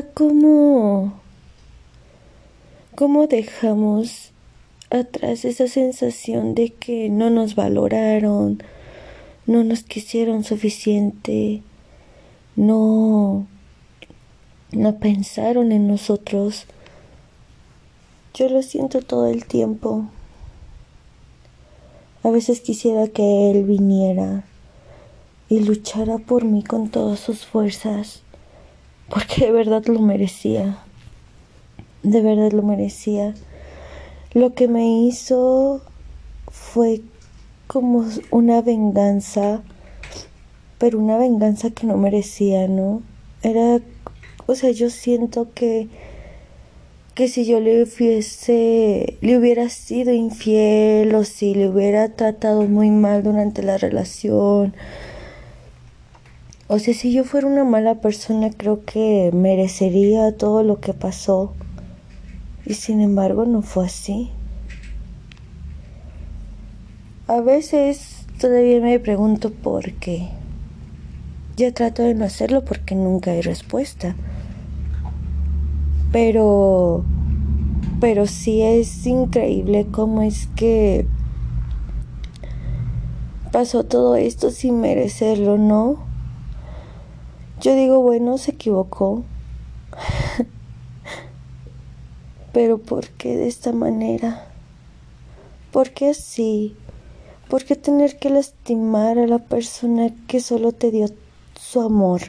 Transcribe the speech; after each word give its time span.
era 0.00 0.08
como, 0.14 1.20
como 2.94 3.26
dejamos 3.26 4.32
atrás 4.88 5.44
esa 5.44 5.68
sensación 5.68 6.54
de 6.54 6.72
que 6.72 7.10
no 7.10 7.28
nos 7.28 7.54
valoraron, 7.54 8.62
no 9.46 9.62
nos 9.62 9.82
quisieron 9.82 10.44
suficiente, 10.44 11.62
no, 12.56 13.46
no 14.72 14.98
pensaron 14.98 15.70
en 15.70 15.86
nosotros. 15.86 16.66
Yo 18.34 18.48
lo 18.48 18.62
siento 18.62 19.02
todo 19.02 19.26
el 19.26 19.44
tiempo. 19.44 20.06
A 22.22 22.30
veces 22.30 22.60
quisiera 22.60 23.08
que 23.08 23.50
él 23.50 23.64
viniera 23.64 24.44
y 25.48 25.60
luchara 25.60 26.18
por 26.18 26.44
mí 26.44 26.62
con 26.62 26.88
todas 26.88 27.18
sus 27.18 27.44
fuerzas, 27.44 28.22
porque 29.10 29.46
de 29.46 29.52
verdad 29.52 29.84
lo 29.86 30.00
merecía. 30.00 30.78
De 32.02 32.22
verdad 32.22 32.52
lo 32.52 32.62
merecía. 32.62 33.34
Lo 34.32 34.54
que 34.54 34.68
me 34.68 35.02
hizo 35.02 35.82
fue 36.50 37.02
como 37.66 38.06
una 38.30 38.62
venganza, 38.62 39.62
pero 40.78 40.98
una 40.98 41.18
venganza 41.18 41.70
que 41.70 41.86
no 41.86 41.96
merecía, 41.96 42.68
¿no? 42.68 43.02
Era, 43.42 43.80
o 44.46 44.54
sea, 44.54 44.70
yo 44.70 44.88
siento 44.88 45.48
que 45.52 45.88
que 47.20 47.28
si 47.28 47.44
yo 47.44 47.60
le 47.60 47.82
hubiese, 47.82 49.18
le 49.20 49.36
hubiera 49.36 49.68
sido 49.68 50.10
infiel 50.10 51.14
o 51.14 51.24
si 51.24 51.54
le 51.54 51.68
hubiera 51.68 52.08
tratado 52.16 52.62
muy 52.62 52.90
mal 52.90 53.22
durante 53.22 53.62
la 53.62 53.76
relación, 53.76 54.74
o 56.72 56.78
sea, 56.78 56.94
si 56.94 57.12
yo 57.12 57.24
fuera 57.24 57.48
una 57.48 57.64
mala 57.64 57.96
persona, 57.96 58.48
creo 58.56 58.84
que 58.84 59.32
merecería 59.34 60.36
todo 60.36 60.62
lo 60.62 60.78
que 60.78 60.94
pasó. 60.94 61.52
Y 62.64 62.74
sin 62.74 63.00
embargo 63.00 63.44
no 63.44 63.60
fue 63.60 63.86
así. 63.86 64.30
A 67.26 67.40
veces 67.40 68.24
todavía 68.40 68.80
me 68.80 69.00
pregunto 69.00 69.50
por 69.50 69.94
qué. 69.94 70.28
Ya 71.56 71.72
trato 71.74 72.04
de 72.04 72.14
no 72.14 72.24
hacerlo 72.24 72.64
porque 72.64 72.94
nunca 72.94 73.32
hay 73.32 73.40
respuesta. 73.40 74.14
Pero 76.12 77.04
pero 78.00 78.28
sí 78.28 78.62
es 78.62 79.04
increíble 79.06 79.88
cómo 79.90 80.22
es 80.22 80.46
que 80.54 81.04
pasó 83.50 83.82
todo 83.82 84.14
esto 84.14 84.52
sin 84.52 84.80
merecerlo, 84.80 85.58
¿no? 85.58 86.09
Yo 87.60 87.74
digo, 87.74 88.00
bueno, 88.00 88.38
se 88.38 88.52
equivocó. 88.52 89.22
Pero 92.54 92.78
¿por 92.78 93.08
qué 93.08 93.36
de 93.36 93.48
esta 93.48 93.72
manera? 93.72 94.46
¿Por 95.70 95.90
qué 95.90 96.08
así? 96.08 96.74
¿Por 97.50 97.64
qué 97.64 97.76
tener 97.76 98.18
que 98.18 98.30
lastimar 98.30 99.18
a 99.18 99.26
la 99.26 99.40
persona 99.40 100.08
que 100.26 100.40
solo 100.40 100.72
te 100.72 100.90
dio 100.90 101.08
su 101.54 101.82
amor? 101.82 102.22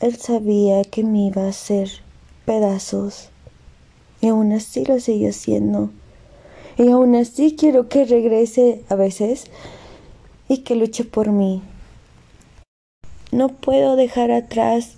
Él 0.00 0.16
sabía 0.16 0.82
que 0.82 1.04
me 1.04 1.26
iba 1.26 1.42
a 1.42 1.50
hacer 1.50 1.90
pedazos 2.46 3.28
y 4.22 4.28
aún 4.28 4.52
así 4.52 4.86
lo 4.86 4.98
sigue 4.98 5.28
haciendo. 5.28 5.90
Y 6.78 6.88
aún 6.88 7.14
así 7.14 7.56
quiero 7.56 7.90
que 7.90 8.06
regrese 8.06 8.82
a 8.88 8.94
veces 8.94 9.44
y 10.48 10.58
que 10.58 10.76
luche 10.76 11.04
por 11.04 11.30
mí. 11.30 11.62
No 13.32 13.48
puedo 13.48 13.96
dejar 13.96 14.30
atrás 14.30 14.96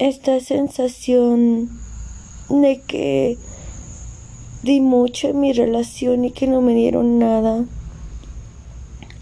esta 0.00 0.40
sensación 0.40 1.70
de 2.48 2.80
que 2.88 3.38
di 4.64 4.80
mucho 4.80 5.28
en 5.28 5.38
mi 5.38 5.52
relación 5.52 6.24
y 6.24 6.32
que 6.32 6.48
no 6.48 6.62
me 6.62 6.74
dieron 6.74 7.20
nada. 7.20 7.64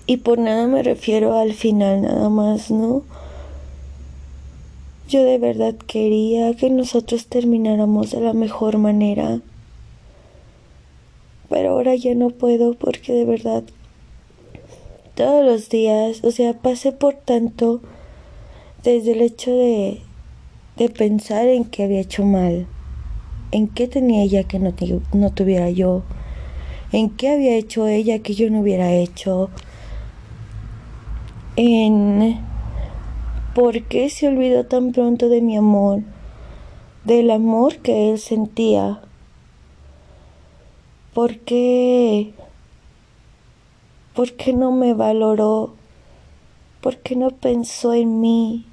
Y 0.06 0.16
por 0.16 0.38
nada 0.38 0.66
me 0.66 0.82
refiero 0.82 1.38
al 1.38 1.52
final 1.52 2.00
nada 2.00 2.30
más, 2.30 2.70
¿no? 2.70 3.02
Yo 5.10 5.24
de 5.24 5.36
verdad 5.36 5.74
quería 5.74 6.54
que 6.54 6.70
nosotros 6.70 7.26
termináramos 7.26 8.12
de 8.12 8.22
la 8.22 8.32
mejor 8.32 8.78
manera. 8.78 9.42
Pero 11.50 11.72
ahora 11.72 11.94
ya 11.96 12.14
no 12.14 12.30
puedo 12.30 12.72
porque 12.72 13.12
de 13.12 13.26
verdad 13.26 13.64
todos 15.18 15.44
los 15.44 15.68
días, 15.68 16.22
o 16.22 16.30
sea, 16.30 16.54
pasé 16.54 16.92
por 16.92 17.14
tanto 17.14 17.82
desde 18.84 19.12
el 19.12 19.20
hecho 19.20 19.50
de 19.50 20.00
de 20.78 20.88
pensar 20.88 21.48
en 21.48 21.64
qué 21.64 21.82
había 21.82 22.00
hecho 22.00 22.24
mal, 22.24 22.68
en 23.50 23.66
qué 23.66 23.88
tenía 23.88 24.22
ella 24.22 24.44
que 24.44 24.60
no, 24.60 24.72
no 25.12 25.30
tuviera 25.32 25.70
yo, 25.70 26.04
en 26.92 27.10
qué 27.10 27.30
había 27.30 27.56
hecho 27.56 27.88
ella 27.88 28.20
que 28.20 28.34
yo 28.34 28.48
no 28.48 28.60
hubiera 28.60 28.92
hecho, 28.92 29.50
en 31.56 32.38
por 33.56 33.82
qué 33.82 34.08
se 34.08 34.28
olvidó 34.28 34.66
tan 34.66 34.92
pronto 34.92 35.28
de 35.28 35.40
mi 35.40 35.56
amor, 35.56 36.02
del 37.04 37.32
amor 37.32 37.78
que 37.78 38.12
él 38.12 38.20
sentía, 38.20 39.00
por 41.12 41.38
qué, 41.40 42.34
por 44.14 44.32
qué 44.32 44.52
no 44.52 44.72
me 44.72 44.94
valoró, 44.94 45.74
por 46.80 46.98
qué 46.98 47.16
no 47.16 47.30
pensó 47.30 47.92
en 47.94 48.20
mí, 48.20 48.66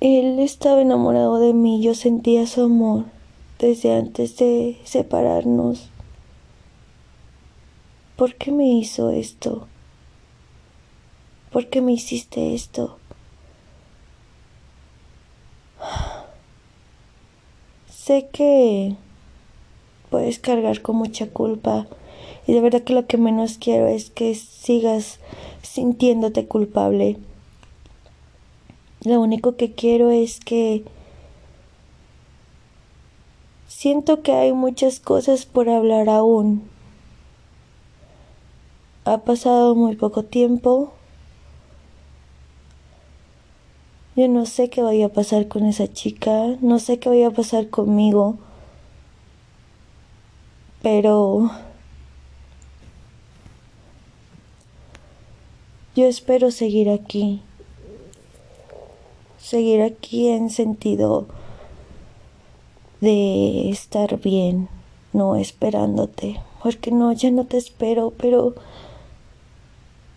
él 0.00 0.38
estaba 0.38 0.80
enamorado 0.80 1.38
de 1.38 1.52
mí, 1.52 1.82
yo 1.82 1.94
sentía 1.94 2.46
su 2.46 2.62
amor 2.62 3.04
desde 3.58 3.94
antes 3.94 4.38
de 4.38 4.80
separarnos. 4.84 5.90
¿Por 8.16 8.34
qué 8.36 8.50
me 8.50 8.66
hizo 8.66 9.10
esto? 9.10 9.66
¿Por 11.52 11.68
qué 11.68 11.82
me 11.82 11.92
hiciste 11.92 12.54
esto? 12.54 12.96
Sé 17.90 18.30
que 18.32 18.96
puedes 20.08 20.38
cargar 20.38 20.80
con 20.80 20.96
mucha 20.96 21.28
culpa 21.28 21.86
y 22.50 22.52
de 22.52 22.62
verdad 22.62 22.82
que 22.82 22.94
lo 22.94 23.06
que 23.06 23.16
menos 23.16 23.58
quiero 23.58 23.86
es 23.86 24.10
que 24.10 24.34
sigas 24.34 25.20
sintiéndote 25.62 26.48
culpable. 26.48 27.16
Lo 29.04 29.20
único 29.20 29.54
que 29.54 29.72
quiero 29.72 30.10
es 30.10 30.40
que 30.40 30.84
siento 33.68 34.22
que 34.22 34.32
hay 34.32 34.52
muchas 34.52 34.98
cosas 34.98 35.46
por 35.46 35.68
hablar 35.68 36.08
aún. 36.08 36.68
Ha 39.04 39.18
pasado 39.18 39.76
muy 39.76 39.94
poco 39.94 40.24
tiempo. 40.24 40.92
Yo 44.16 44.26
no 44.26 44.44
sé 44.44 44.70
qué 44.70 44.82
vaya 44.82 45.06
a 45.06 45.10
pasar 45.10 45.46
con 45.46 45.66
esa 45.66 45.86
chica, 45.86 46.56
no 46.60 46.80
sé 46.80 46.98
qué 46.98 47.10
vaya 47.10 47.28
a 47.28 47.30
pasar 47.30 47.70
conmigo, 47.70 48.38
pero 50.82 51.48
yo 55.96 56.06
espero 56.06 56.50
seguir 56.50 56.88
aquí. 56.88 57.42
Seguir 59.38 59.82
aquí 59.82 60.28
en 60.28 60.50
sentido 60.50 61.26
de 63.00 63.70
estar 63.70 64.20
bien, 64.20 64.68
no 65.12 65.36
esperándote, 65.36 66.40
porque 66.62 66.92
no, 66.92 67.12
ya 67.12 67.30
no 67.30 67.46
te 67.46 67.56
espero, 67.56 68.12
pero 68.16 68.54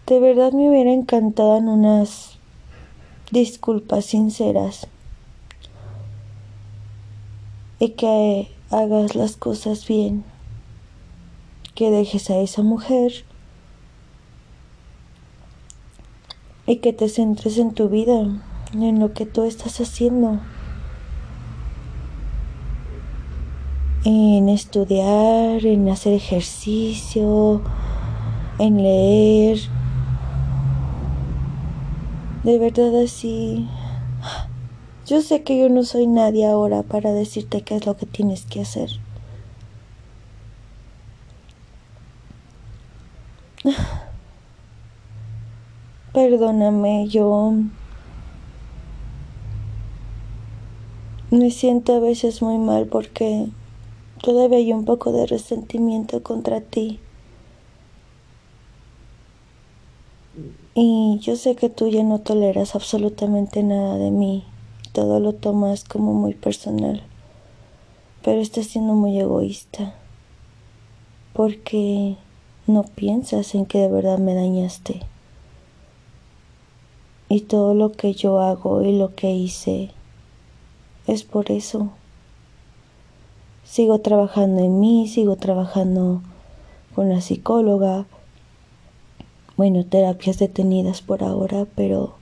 de 0.05 0.19
verdad 0.19 0.51
me 0.51 0.69
hubiera 0.69 0.91
encantado 0.91 1.57
en 1.57 1.69
unas 1.69 2.37
disculpas 3.31 4.05
sinceras 4.05 4.87
y 7.79 7.89
que 7.89 8.51
hagas 8.69 9.15
las 9.15 9.37
cosas 9.37 9.87
bien, 9.87 10.23
que 11.73 11.89
dejes 11.89 12.29
a 12.29 12.37
esa 12.37 12.61
mujer 12.61 13.25
y 16.73 16.77
que 16.77 16.91
te 16.91 17.07
centres 17.07 17.59
en 17.59 17.75
tu 17.75 17.87
vida 17.87 18.25
en 18.73 18.99
lo 18.99 19.13
que 19.13 19.27
tú 19.27 19.43
estás 19.43 19.79
haciendo, 19.79 20.39
en 24.05 24.49
estudiar, 24.49 25.63
en 25.63 25.87
hacer 25.89 26.13
ejercicio, 26.13 27.61
en 28.57 28.81
leer. 28.81 29.59
De 32.43 32.57
verdad 32.57 33.03
así. 33.03 33.67
Yo 35.05 35.21
sé 35.21 35.43
que 35.43 35.59
yo 35.59 35.69
no 35.69 35.83
soy 35.83 36.07
nadie 36.07 36.47
ahora 36.47 36.81
para 36.81 37.11
decirte 37.11 37.61
qué 37.61 37.75
es 37.75 37.85
lo 37.85 37.97
que 37.97 38.07
tienes 38.07 38.45
que 38.45 38.61
hacer. 38.61 38.89
Perdóname, 46.13 47.07
yo 47.07 47.53
me 51.31 51.49
siento 51.49 51.95
a 51.95 51.99
veces 51.99 52.43
muy 52.43 52.59
mal 52.59 52.85
porque 52.85 53.47
todavía 54.21 54.59
hay 54.59 54.73
un 54.73 54.85
poco 54.85 55.11
de 55.11 55.25
resentimiento 55.25 56.21
contra 56.21 56.61
ti. 56.61 56.99
Y 60.75 61.17
yo 61.19 61.35
sé 61.35 61.55
que 61.55 61.69
tú 61.69 61.87
ya 61.87 62.03
no 62.03 62.19
toleras 62.19 62.75
absolutamente 62.75 63.63
nada 63.63 63.97
de 63.97 64.11
mí, 64.11 64.43
todo 64.91 65.19
lo 65.19 65.33
tomas 65.33 65.83
como 65.83 66.13
muy 66.13 66.35
personal, 66.35 67.01
pero 68.23 68.39
estás 68.39 68.67
siendo 68.67 68.93
muy 68.93 69.19
egoísta, 69.19 69.95
porque 71.33 72.17
no 72.67 72.83
piensas 72.83 73.55
en 73.55 73.65
que 73.65 73.79
de 73.79 73.89
verdad 73.89 74.19
me 74.19 74.35
dañaste. 74.35 75.01
Y 77.33 77.41
todo 77.41 77.73
lo 77.73 77.91
que 77.93 78.13
yo 78.13 78.39
hago 78.39 78.83
y 78.83 78.95
lo 78.95 79.15
que 79.15 79.31
hice. 79.31 79.89
Es 81.07 81.23
por 81.23 81.49
eso. 81.49 81.89
Sigo 83.63 83.97
trabajando 84.01 84.61
en 84.61 84.79
mí, 84.79 85.07
sigo 85.07 85.35
trabajando 85.35 86.21
con 86.93 87.09
la 87.09 87.21
psicóloga, 87.21 88.05
bueno, 89.57 89.83
terapias 89.83 90.37
detenidas 90.37 91.01
por 91.01 91.23
ahora, 91.23 91.65
pero 91.75 92.13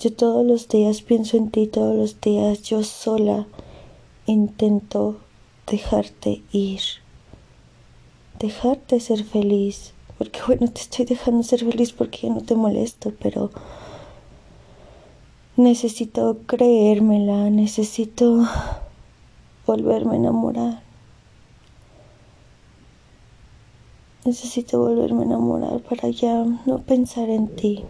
yo 0.00 0.12
todos 0.12 0.44
los 0.44 0.66
días 0.66 1.02
pienso 1.02 1.36
en 1.36 1.52
ti, 1.52 1.68
todos 1.68 1.94
los 1.94 2.20
días 2.20 2.64
yo 2.64 2.82
sola 2.82 3.46
intento 4.26 5.18
dejarte 5.70 6.42
ir, 6.50 6.80
dejarte 8.40 8.98
ser 8.98 9.22
feliz, 9.22 9.92
porque 10.18 10.40
bueno, 10.46 10.68
te 10.68 10.80
estoy 10.80 11.04
dejando 11.04 11.42
ser 11.42 11.60
feliz 11.60 11.92
porque 11.92 12.26
ya 12.26 12.30
no 12.30 12.40
te 12.40 12.54
molesto, 12.54 13.12
pero 13.20 13.50
necesito 15.56 16.38
creérmela, 16.46 17.50
necesito 17.50 18.46
volverme 19.66 20.12
a 20.12 20.16
enamorar. 20.16 20.82
Necesito 24.24 24.80
volverme 24.80 25.22
a 25.22 25.26
enamorar 25.26 25.80
para 25.80 26.08
ya 26.08 26.44
no 26.64 26.78
pensar 26.78 27.28
en 27.28 27.48
ti. 27.54 27.84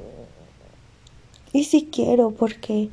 Y 1.52 1.64
si 1.64 1.86
quiero, 1.86 2.32
porque 2.32 2.90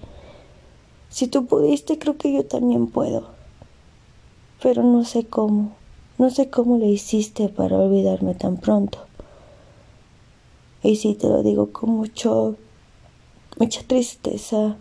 si 1.09 1.27
tú 1.27 1.45
pudiste, 1.45 1.99
creo 1.99 2.17
que 2.17 2.31
yo 2.31 2.45
también 2.45 2.87
puedo. 2.87 3.27
Pero 4.61 4.83
no 4.83 5.03
sé 5.03 5.25
cómo. 5.25 5.75
No 6.17 6.29
sé 6.29 6.49
cómo 6.49 6.77
le 6.77 6.87
hiciste 6.87 7.49
para 7.49 7.77
olvidarme 7.77 8.35
tan 8.35 8.57
pronto. 8.57 8.99
Y 10.83 10.97
sí 10.97 11.15
te 11.15 11.27
lo 11.27 11.41
digo 11.41 11.71
con 11.71 11.91
mucho 11.91 12.57
mucha 13.57 13.81
tristeza. 13.83 14.75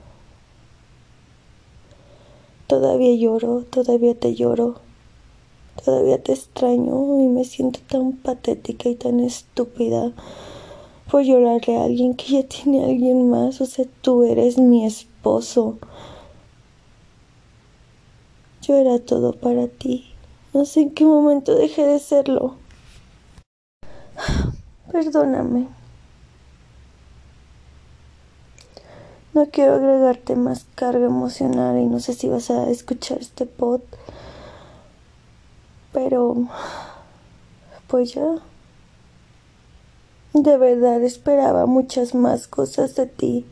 Todavía 2.66 3.14
lloro, 3.14 3.64
todavía 3.70 4.18
te 4.18 4.34
lloro. 4.34 4.80
Todavía 5.84 6.22
te 6.22 6.32
extraño 6.32 7.20
y 7.20 7.26
me 7.28 7.44
siento 7.44 7.80
tan 7.88 8.12
patética 8.12 8.88
y 8.88 8.94
tan 8.94 9.20
estúpida 9.20 10.12
por 11.10 11.22
llorarle 11.22 11.76
a 11.76 11.84
alguien 11.84 12.14
que 12.14 12.32
ya 12.32 12.42
tiene 12.42 12.82
a 12.82 12.86
alguien 12.86 13.30
más. 13.30 13.60
O 13.60 13.66
sea, 13.66 13.84
tú 14.00 14.24
eres 14.24 14.58
mi 14.58 14.84
esposo. 14.84 15.78
Yo 18.62 18.76
era 18.76 18.98
todo 18.98 19.32
para 19.32 19.68
ti. 19.68 20.06
No 20.52 20.64
sé 20.64 20.82
en 20.82 20.90
qué 20.90 21.04
momento 21.04 21.54
dejé 21.54 21.86
de 21.86 21.98
serlo. 21.98 22.56
Perdóname. 24.92 25.81
No 29.34 29.46
quiero 29.46 29.74
agregarte 29.74 30.36
más 30.36 30.66
carga 30.74 31.06
emocional 31.06 31.78
y 31.78 31.86
no 31.86 32.00
sé 32.00 32.12
si 32.12 32.28
vas 32.28 32.50
a 32.50 32.68
escuchar 32.70 33.18
este 33.18 33.46
pod 33.46 33.80
pero, 35.92 36.36
pues 37.86 38.14
ya. 38.14 38.36
De 40.32 40.56
verdad 40.56 41.02
esperaba 41.02 41.66
muchas 41.66 42.14
más 42.14 42.48
cosas 42.48 42.94
de 42.94 43.06
ti. 43.06 43.46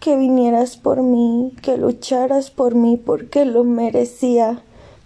Que 0.00 0.16
vinieras 0.16 0.76
por 0.78 1.02
mí, 1.02 1.54
que 1.62 1.76
lucharas 1.76 2.50
por 2.50 2.74
mí 2.74 2.96
porque 2.96 3.44
lo 3.44 3.62
merecía. 3.62 4.62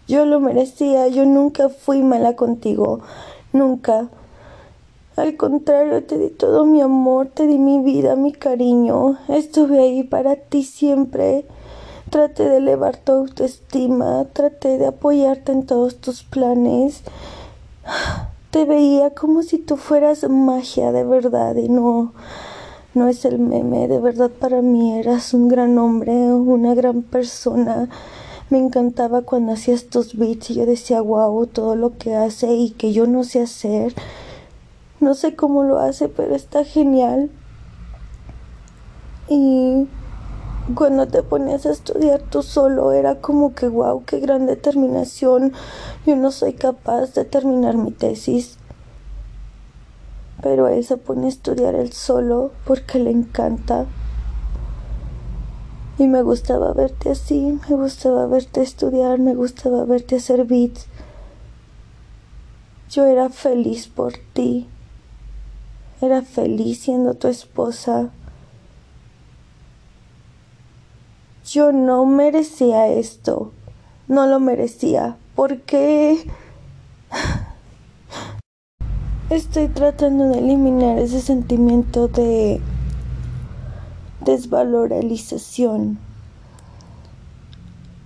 Yo 0.06 0.24
lo 0.24 0.38
merecía, 0.38 1.08
yo 1.08 1.24
nunca 1.24 1.68
fui 1.68 2.02
mala 2.02 2.36
contigo, 2.36 3.00
nunca. 3.52 4.08
Al 5.16 5.38
contrario, 5.38 6.04
te 6.04 6.18
di 6.18 6.28
todo 6.28 6.66
mi 6.66 6.82
amor, 6.82 7.28
te 7.28 7.46
di 7.46 7.56
mi 7.56 7.80
vida, 7.80 8.16
mi 8.16 8.32
cariño. 8.32 9.16
Estuve 9.28 9.80
ahí 9.80 10.04
para 10.04 10.36
ti 10.36 10.62
siempre. 10.62 11.46
Traté 12.10 12.46
de 12.46 12.58
elevar 12.58 12.98
tu 12.98 13.12
autoestima, 13.12 14.26
traté 14.34 14.76
de 14.76 14.88
apoyarte 14.88 15.52
en 15.52 15.64
todos 15.64 15.96
tus 15.96 16.22
planes. 16.22 17.00
Te 18.50 18.66
veía 18.66 19.14
como 19.14 19.42
si 19.42 19.56
tú 19.56 19.78
fueras 19.78 20.28
magia 20.28 20.92
de 20.92 21.04
verdad 21.04 21.56
y 21.56 21.70
no, 21.70 22.12
no 22.92 23.08
es 23.08 23.24
el 23.24 23.38
meme, 23.38 23.88
de 23.88 23.98
verdad 23.98 24.30
para 24.30 24.60
mí 24.60 24.98
eras 24.98 25.32
un 25.32 25.48
gran 25.48 25.78
hombre, 25.78 26.12
una 26.12 26.74
gran 26.74 27.00
persona. 27.00 27.88
Me 28.50 28.58
encantaba 28.58 29.22
cuando 29.22 29.52
hacías 29.52 29.86
tus 29.86 30.14
beats 30.14 30.50
y 30.50 30.54
yo 30.56 30.66
decía, 30.66 31.00
wow, 31.00 31.46
todo 31.46 31.74
lo 31.74 31.96
que 31.96 32.14
hace 32.14 32.52
y 32.52 32.70
que 32.70 32.92
yo 32.92 33.06
no 33.06 33.24
sé 33.24 33.40
hacer. 33.40 33.94
No 34.98 35.14
sé 35.14 35.36
cómo 35.36 35.62
lo 35.64 35.78
hace, 35.78 36.08
pero 36.08 36.34
está 36.34 36.64
genial. 36.64 37.30
Y 39.28 39.86
cuando 40.74 41.06
te 41.06 41.22
ponías 41.22 41.66
a 41.66 41.70
estudiar 41.70 42.22
tú 42.22 42.42
solo 42.42 42.92
era 42.92 43.20
como 43.20 43.54
que 43.54 43.68
wow, 43.68 44.04
qué 44.04 44.20
gran 44.20 44.46
determinación. 44.46 45.52
Yo 46.06 46.16
no 46.16 46.30
soy 46.32 46.54
capaz 46.54 47.12
de 47.14 47.24
terminar 47.24 47.76
mi 47.76 47.90
tesis. 47.90 48.58
Pero 50.42 50.68
él 50.68 50.84
se 50.84 50.96
pone 50.96 51.26
a 51.26 51.28
estudiar 51.28 51.74
él 51.74 51.92
solo 51.92 52.52
porque 52.64 52.98
le 52.98 53.10
encanta. 53.10 53.86
Y 55.98 56.08
me 56.08 56.22
gustaba 56.22 56.72
verte 56.72 57.10
así, 57.10 57.58
me 57.68 57.76
gustaba 57.76 58.26
verte 58.26 58.62
estudiar, 58.62 59.18
me 59.18 59.34
gustaba 59.34 59.84
verte 59.84 60.16
hacer 60.16 60.44
beats. 60.44 60.86
Yo 62.90 63.06
era 63.06 63.30
feliz 63.30 63.88
por 63.88 64.12
ti. 64.32 64.68
Era 66.00 66.22
feliz 66.22 66.80
siendo 66.80 67.14
tu 67.14 67.28
esposa. 67.28 68.10
yo 71.46 71.72
no 71.72 72.04
merecía 72.06 72.88
esto, 72.88 73.52
no 74.08 74.26
lo 74.26 74.40
merecía. 74.40 75.16
¿Por 75.34 75.60
qué? 75.62 76.28
Estoy 79.30 79.68
tratando 79.68 80.28
de 80.28 80.38
eliminar 80.38 80.98
ese 80.98 81.20
sentimiento 81.20 82.08
de 82.08 82.60
desvalorización. 84.24 85.98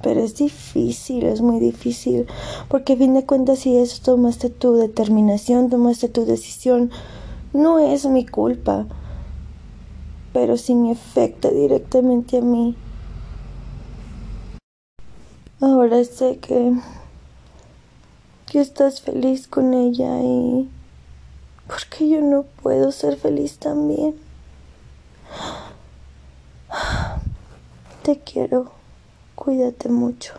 Pero 0.02 0.20
es 0.20 0.37
difícil, 0.37 1.25
es 1.25 1.42
muy 1.42 1.61
difícil, 1.61 2.26
porque 2.68 2.94
a 2.94 2.97
fin 2.97 3.14
de 3.14 3.26
cuentas 3.26 3.59
si 3.59 3.76
eso 3.76 4.00
tomaste 4.02 4.49
tu 4.49 4.75
determinación, 4.75 5.68
tomaste 5.68 6.09
tu 6.09 6.25
decisión, 6.25 6.90
no 7.52 7.78
es 7.78 8.07
mi 8.07 8.26
culpa, 8.26 8.87
pero 10.33 10.57
sí 10.57 10.75
me 10.75 10.92
afecta 10.92 11.50
directamente 11.50 12.38
a 12.38 12.42
mí. 12.42 12.76
Ahora 15.61 16.02
sé 16.04 16.38
que, 16.38 16.73
que 18.47 18.61
estás 18.61 19.00
feliz 19.02 19.47
con 19.47 19.75
ella 19.75 20.21
y 20.23 20.69
porque 21.66 22.09
yo 22.09 22.21
no 22.21 22.42
puedo 22.62 22.92
ser 22.92 23.16
feliz 23.16 23.59
también. 23.59 24.16
Te 28.02 28.19
quiero. 28.19 28.73
Cuídate 29.35 29.88
mucho. 29.88 30.35